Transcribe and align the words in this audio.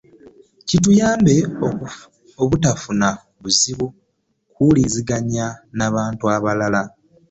Kituyambe 0.67 1.35
obutafuna 2.43 3.07
buzibu 3.41 3.87
kuwulizaganya 4.53 5.45
n'abantu 5.77 6.23
abalala. 6.35 6.81